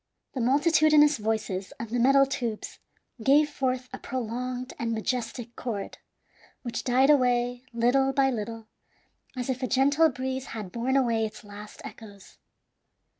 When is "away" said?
7.11-7.65, 10.97-11.23